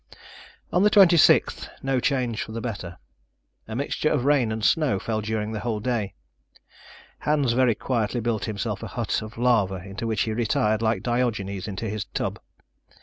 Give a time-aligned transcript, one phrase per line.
[0.73, 2.97] On the 26th no change for the better.
[3.67, 6.15] A mixture of rain and snow fell during the whole day.
[7.19, 11.67] Hans very quietly built himself a hut of lava into which he retired like Diogenes
[11.67, 12.39] into his tub.